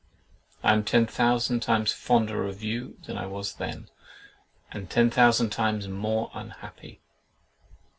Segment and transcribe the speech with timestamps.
[0.63, 3.87] I am ten thousand times fonder of you than I was then,
[4.71, 7.01] and ten thousand times more unhappy!"